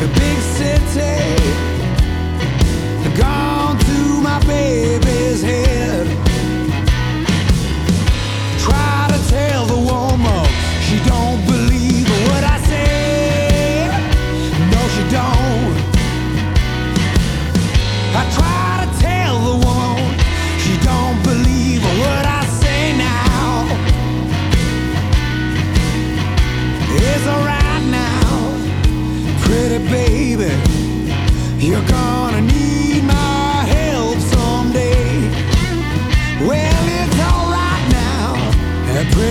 [0.00, 1.34] the big city,
[3.04, 3.49] the God.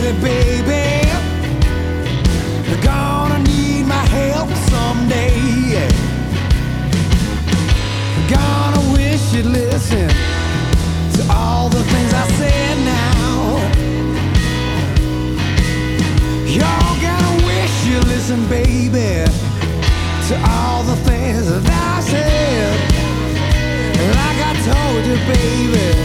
[0.09, 1.07] Baby,
[2.67, 5.87] you're gonna need my help someday.
[8.27, 10.09] Gonna wish you listen
[11.13, 13.59] to all the things I said now.
[16.47, 19.29] You're gonna wish you listen, baby,
[20.27, 22.79] to all the things that I said.
[24.17, 25.98] Like I told you, baby.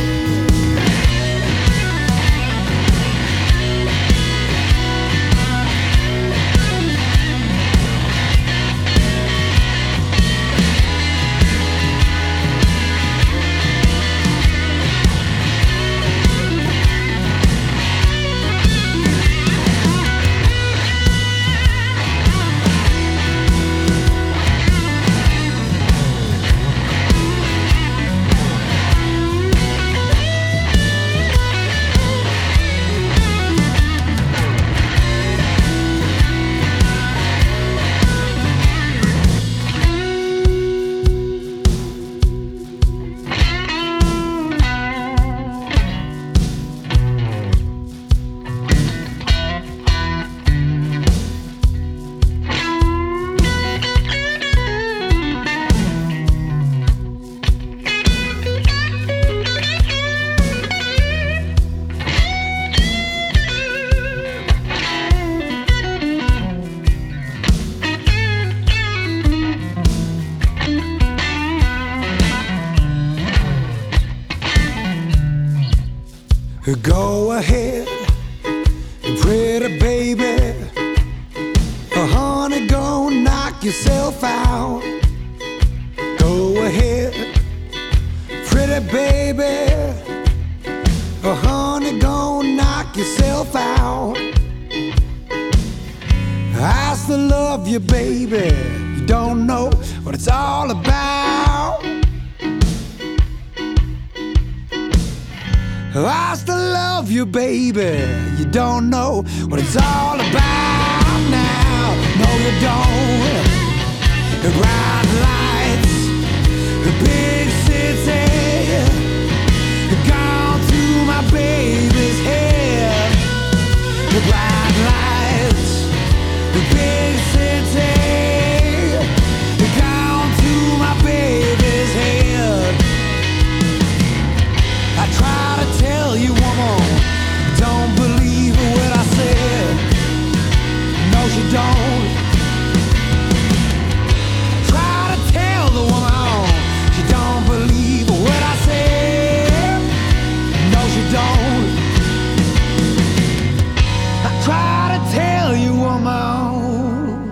[155.15, 157.29] tell you on my own,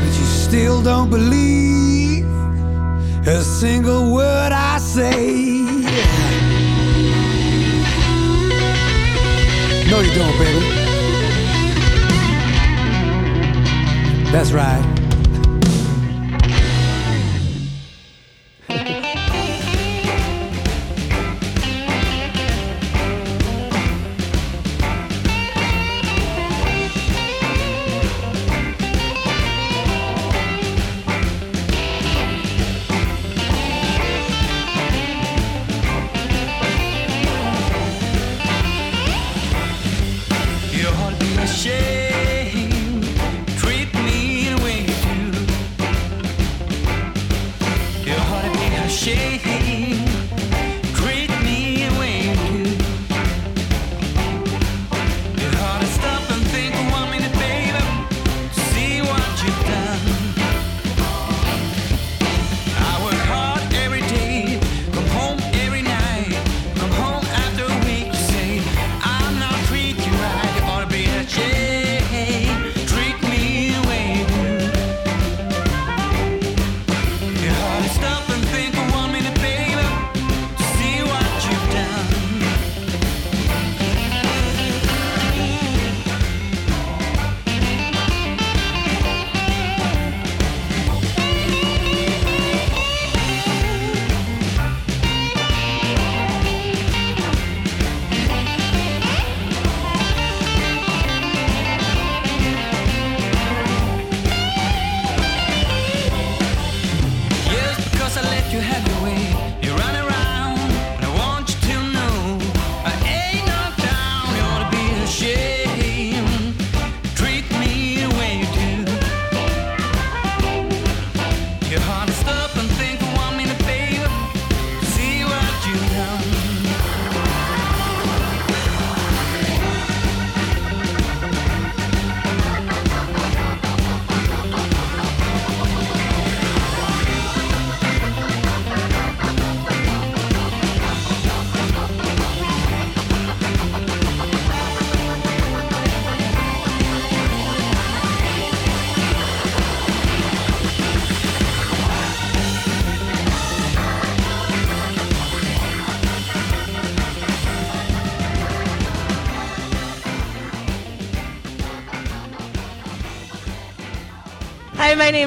[0.00, 2.26] But you still don't believe
[3.26, 5.40] a single word I say.
[9.90, 10.60] No, you don't, baby.
[14.32, 14.89] That's right.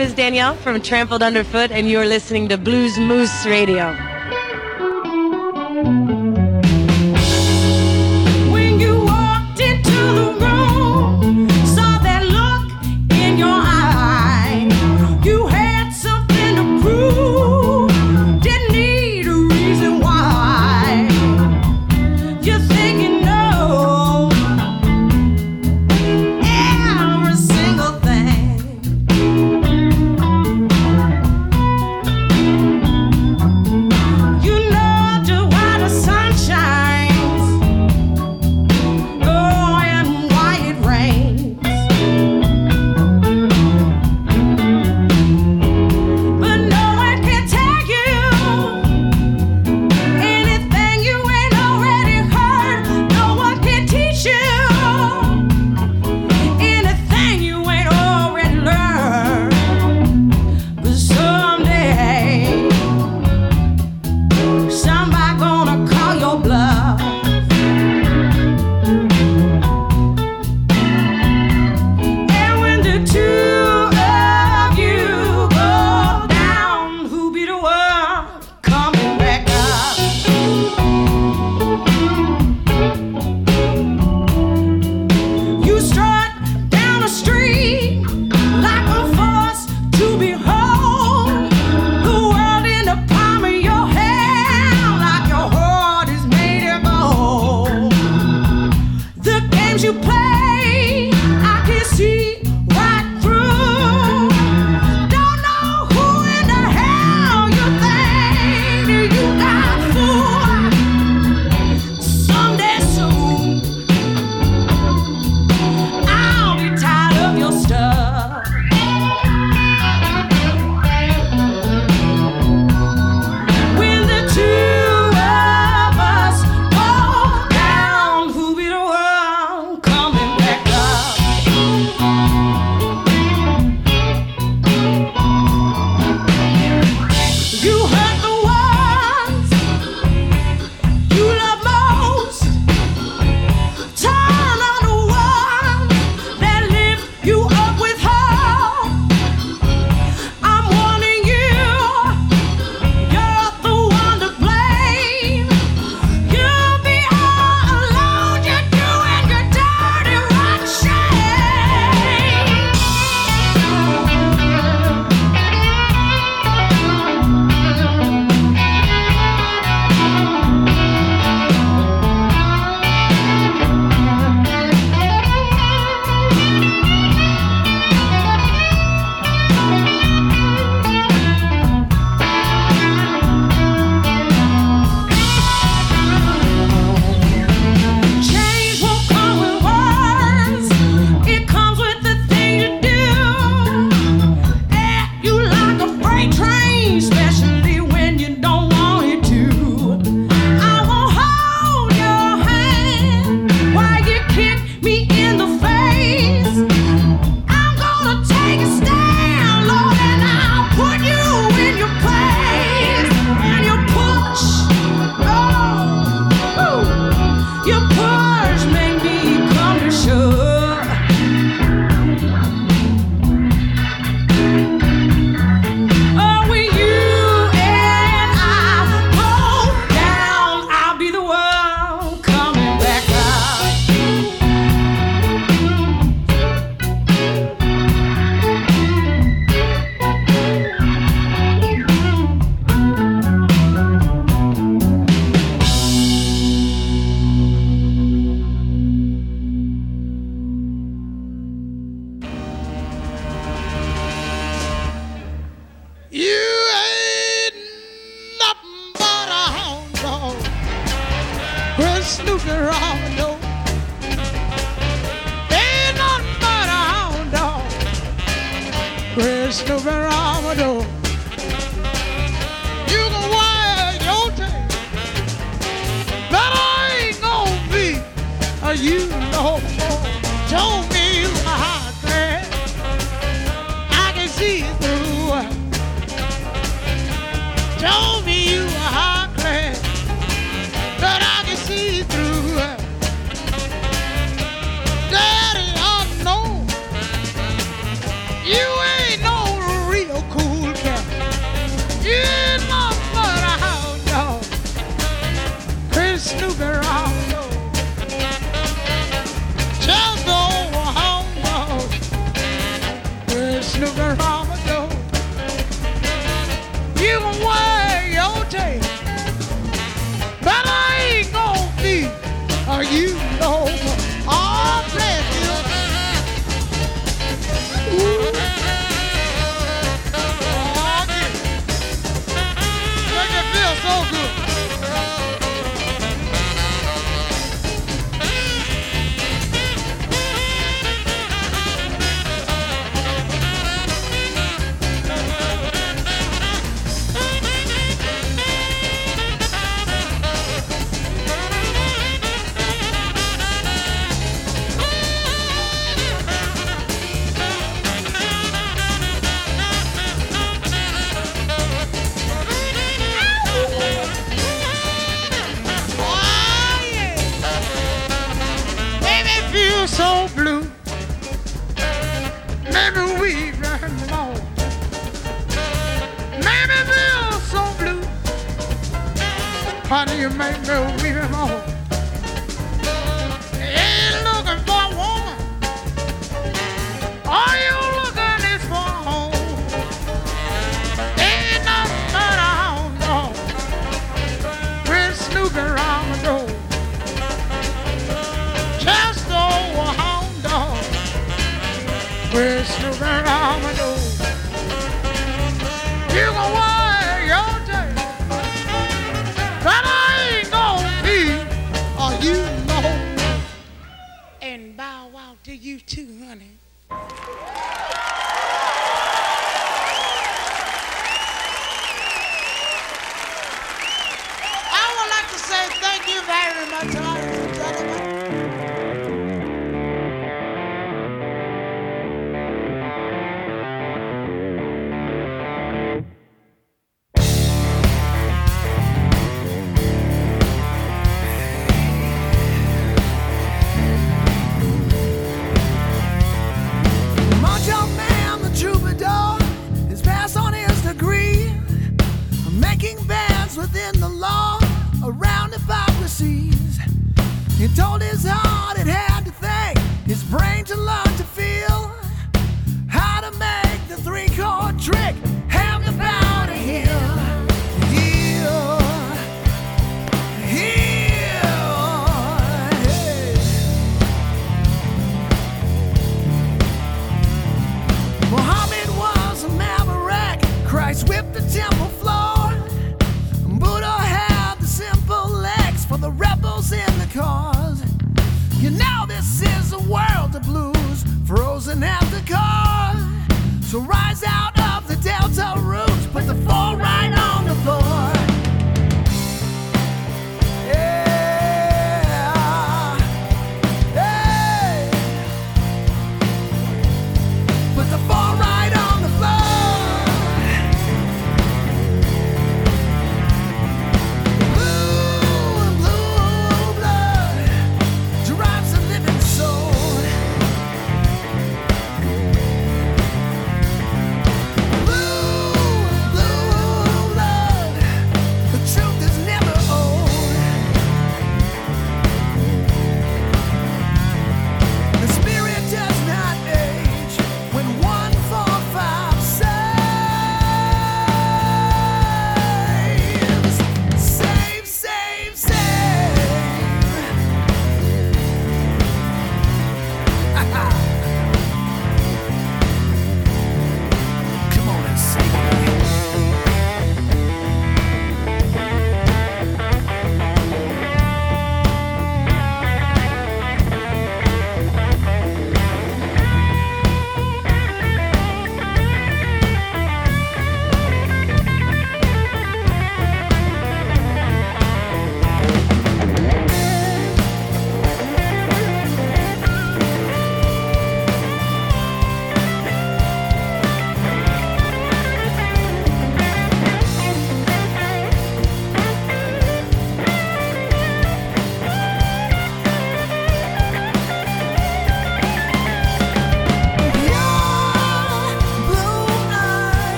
[0.00, 4.09] name is Danielle from Trampled Underfoot, and you're listening to Blues Moose Radio.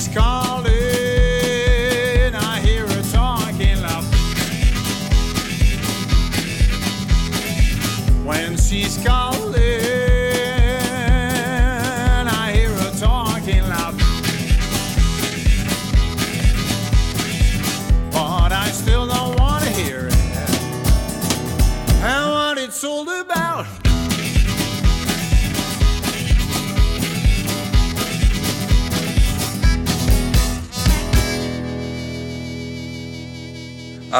[0.00, 0.69] He's called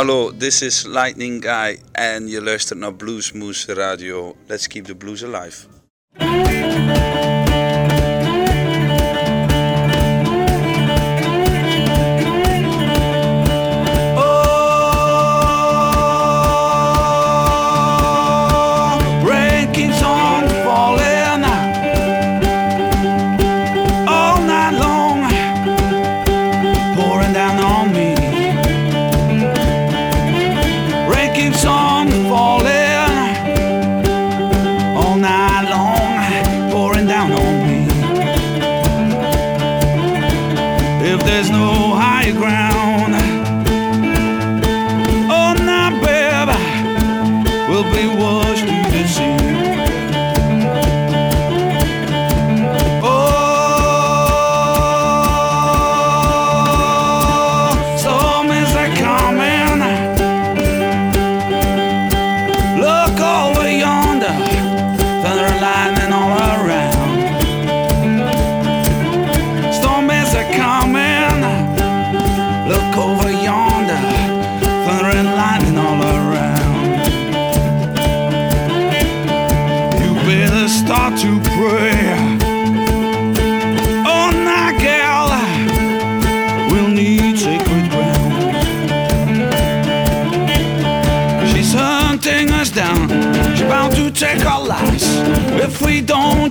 [0.01, 4.37] Hallo, this is Lightning Guy en je luistert naar Bluesmoose Radio.
[4.47, 5.67] Let's keep the blues alive.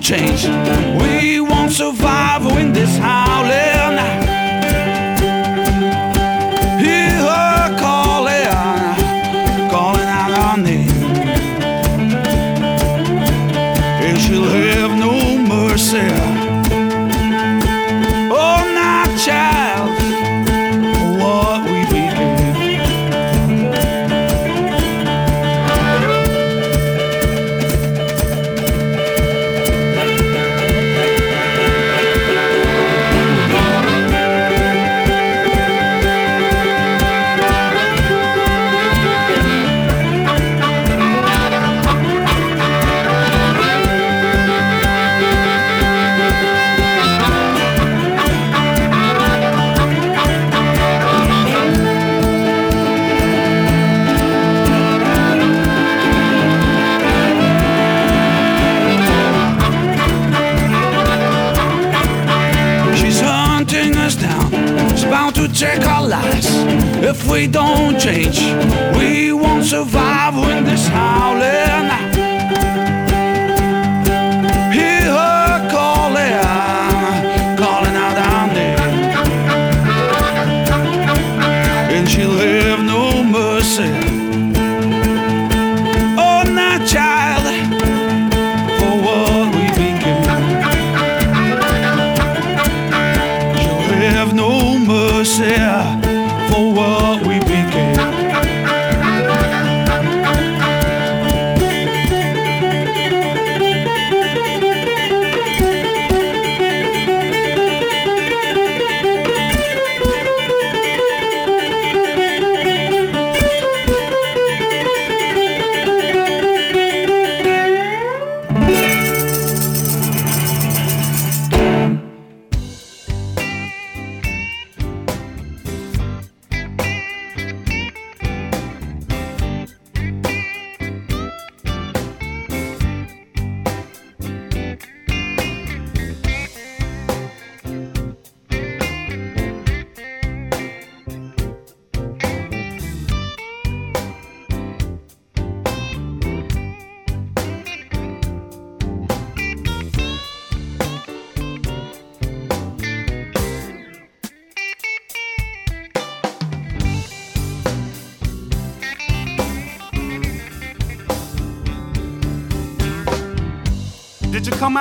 [0.09, 0.58] Change.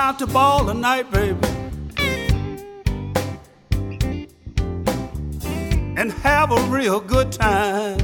[0.09, 1.47] Out to ball tonight, baby?
[5.97, 7.99] And have a real good time.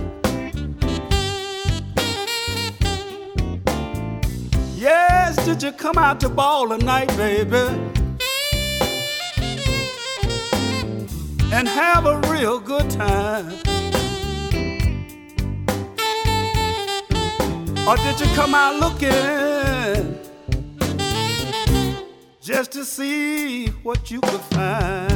[4.75, 7.65] Yes, did you come out to ball tonight, baby?
[11.51, 13.47] And have a real good time.
[17.87, 19.44] Or did you come out looking?
[22.75, 25.09] To see what you could find.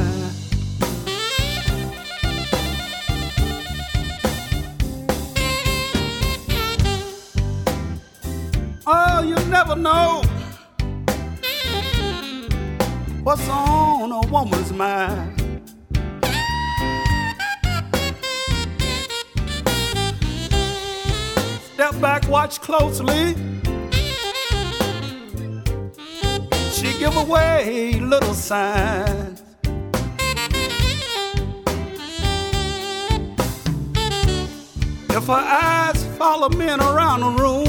[8.87, 10.21] Oh, you never know
[13.23, 15.35] what's on a woman's mind.
[21.73, 23.48] Step back, watch closely.
[26.99, 29.41] Give away little signs.
[35.09, 37.63] If her eyes follow men around the room,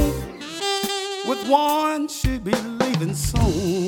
[1.28, 3.86] with one she'd be leaving soon.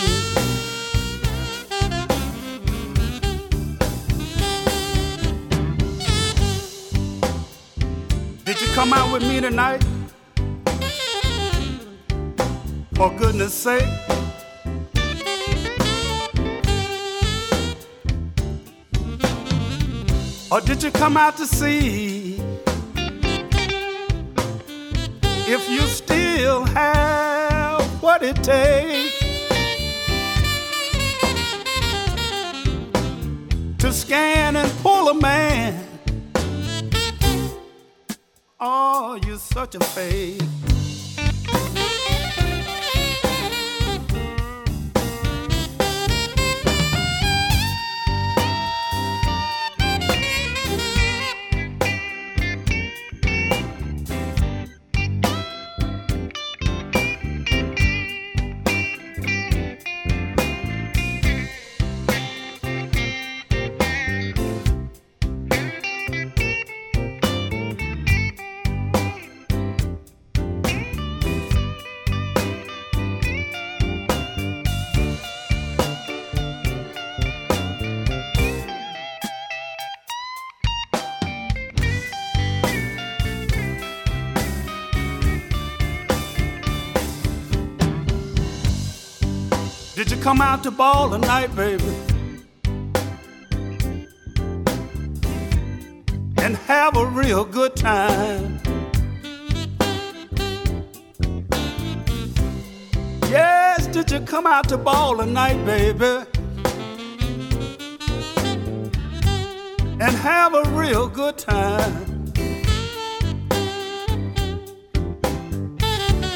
[8.45, 9.85] Did you come out with me tonight?
[12.95, 13.89] For goodness sake.
[20.53, 22.35] Or did you come out to see
[25.49, 29.19] if you still have what it takes
[33.79, 35.87] to scan and pull a man?
[38.61, 40.43] Oh, you're such a fake.
[90.23, 91.83] Come out to ball tonight, baby?
[96.39, 98.61] And have a real good time.
[103.29, 106.25] Yes, did you come out to ball tonight, baby?
[110.05, 112.33] And have a real good time.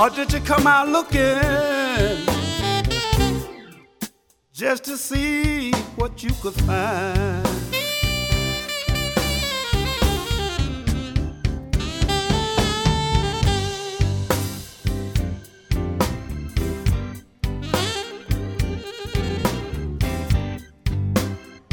[0.01, 2.26] Or did you come out looking
[4.57, 7.47] just to see what you could find?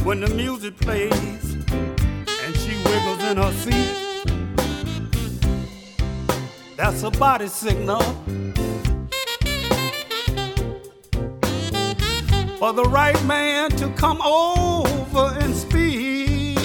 [0.04, 3.96] When the music plays and she wiggles in her seat,
[6.76, 8.02] that's a body signal.
[12.64, 16.57] For the right man to come over and speak.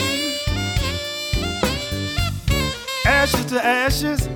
[3.04, 4.28] Ashes to ashes,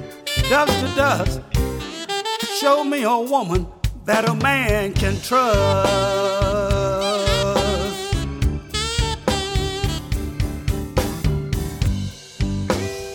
[0.51, 1.41] dust to dust.
[2.59, 3.69] Show me a woman
[4.07, 5.53] that a man can trust.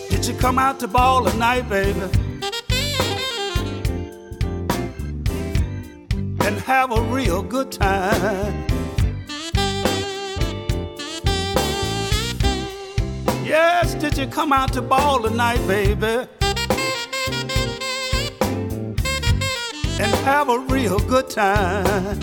[0.08, 2.00] Did you come out to ball tonight, baby?
[6.58, 8.66] And have a real good time.
[13.44, 16.26] Yes, did you come out to ball tonight, baby?
[20.00, 22.18] And have a real good time.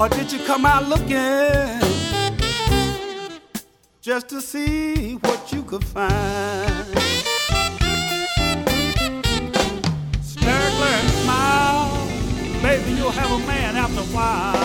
[0.00, 1.80] Or did you come out looking
[4.00, 6.99] just to see what you could find?
[13.16, 14.59] Have a man after a while.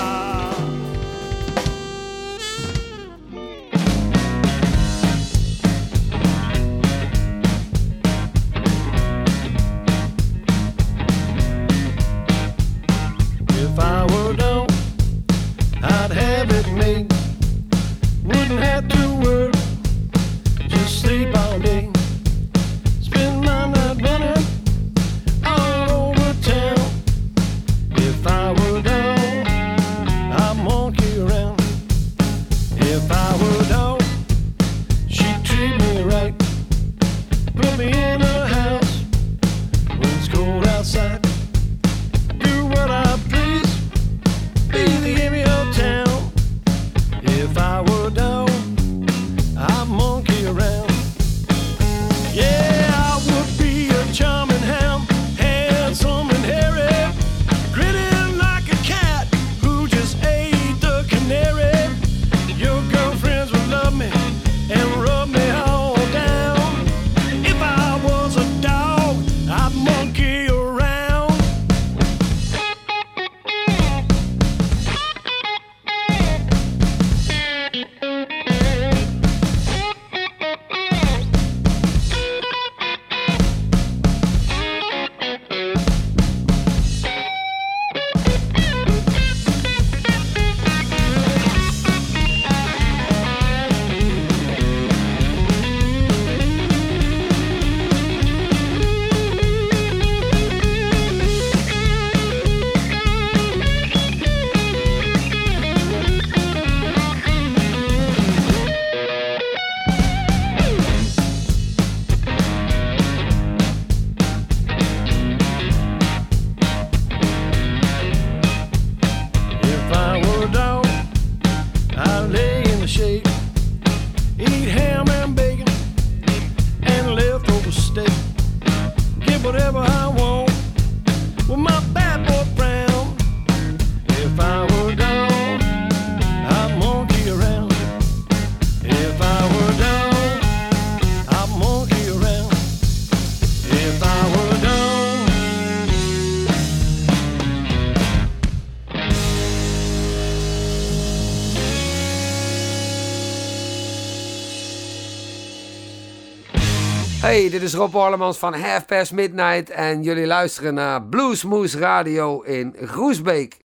[157.36, 162.42] Hey, dit is Rob Orlemans van Half Past Midnight en jullie luisteren naar Bluesmoose Radio
[162.42, 163.65] in Groesbeek.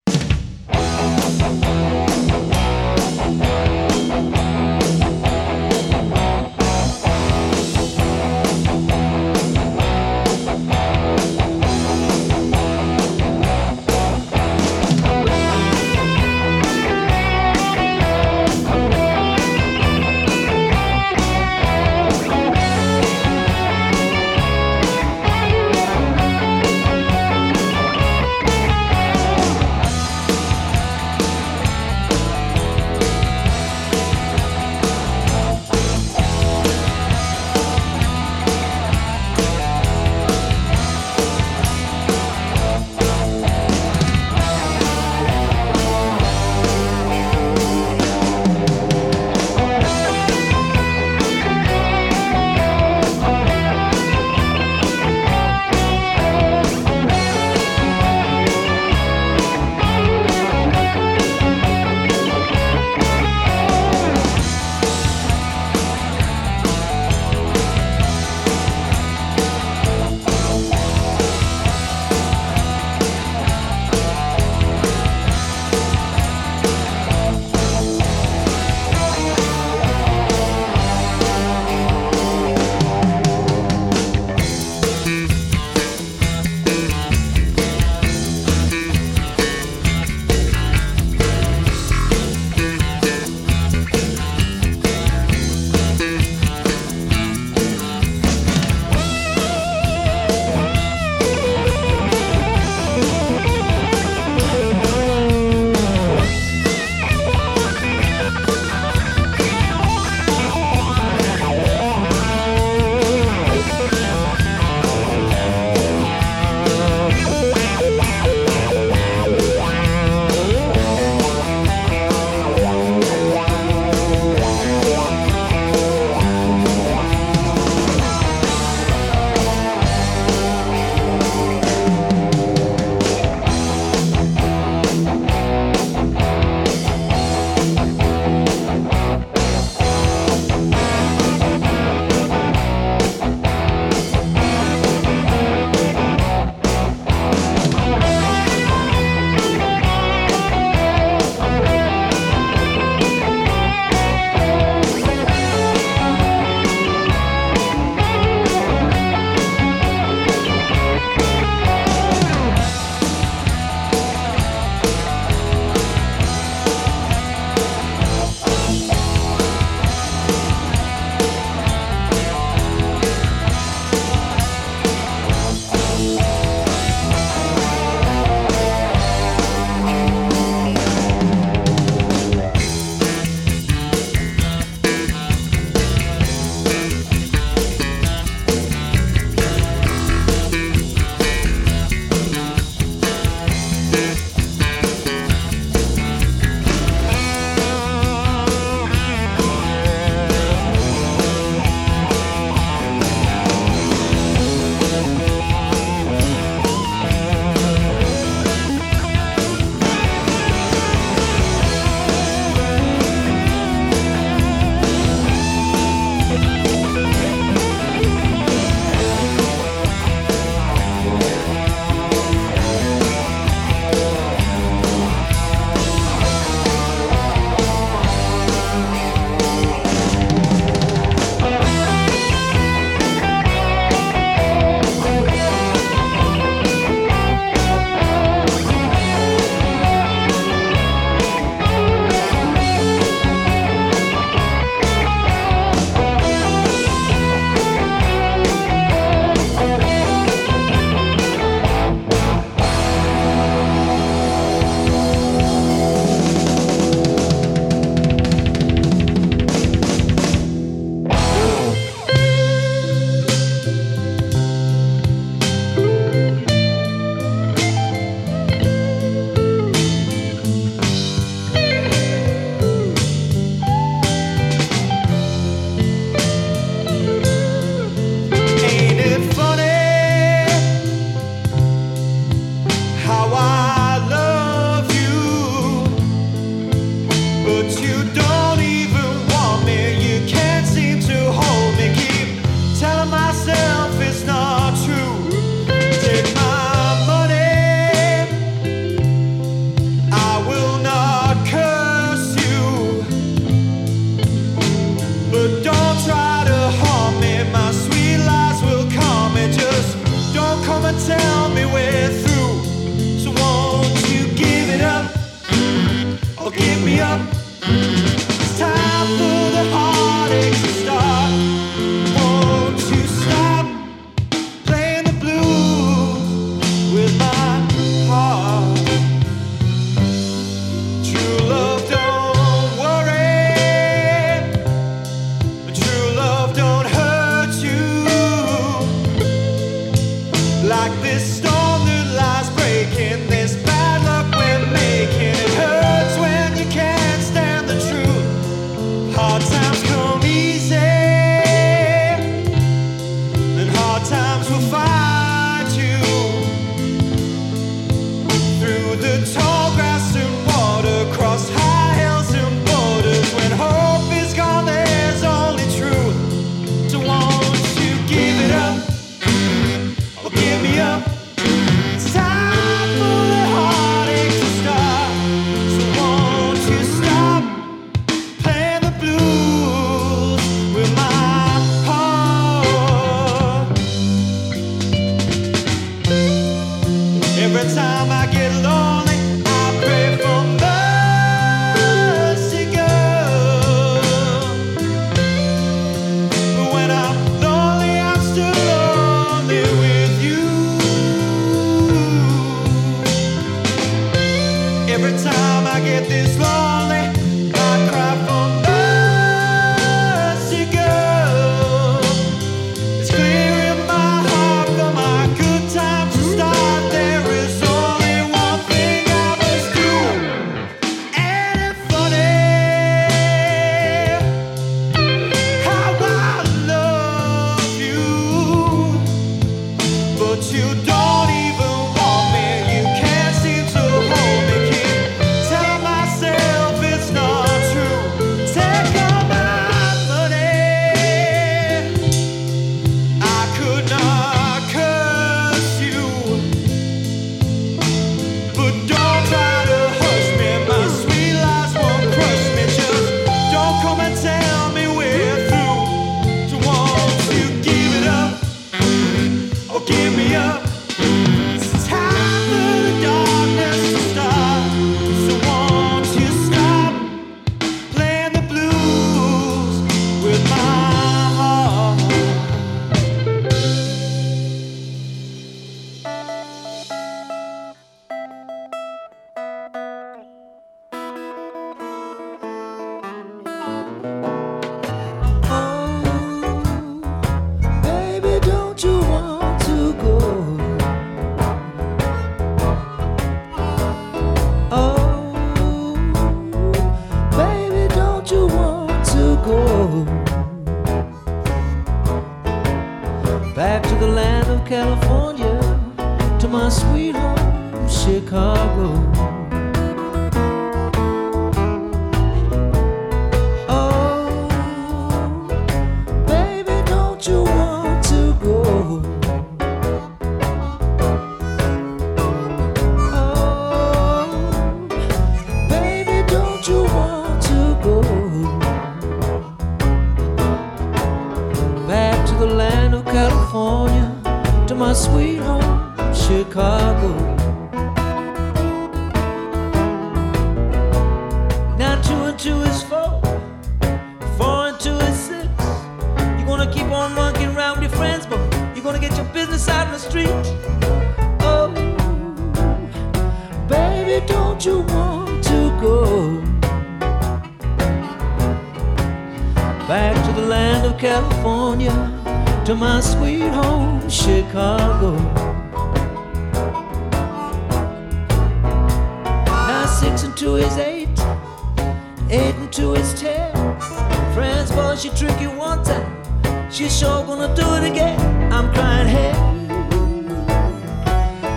[576.75, 578.19] She's sure gonna do it again.
[578.51, 579.31] I'm crying, hey,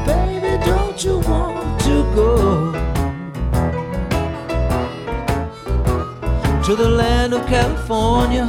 [0.06, 2.72] baby, don't you want to go
[6.62, 8.46] to the land of California,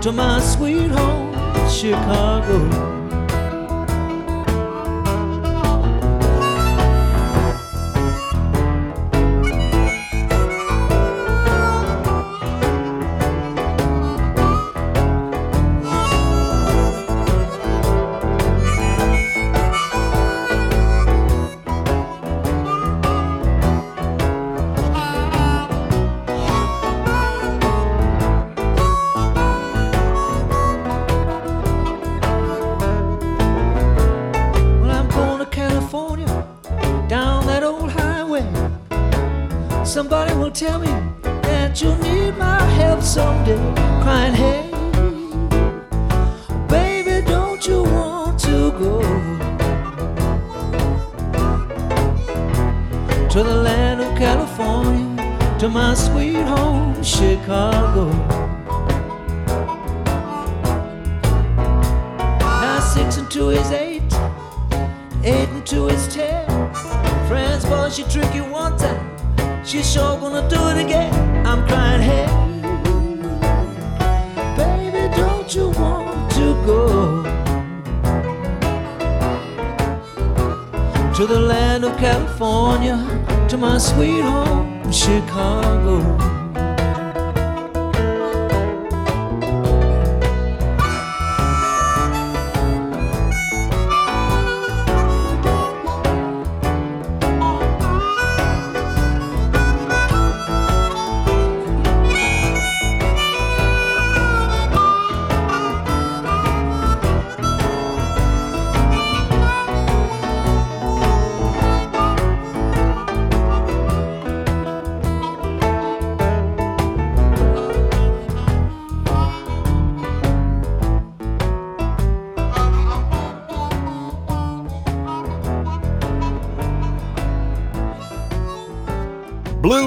[0.00, 1.34] to my sweet home,
[1.68, 3.01] Chicago?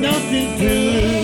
[0.00, 1.23] nothing to lose.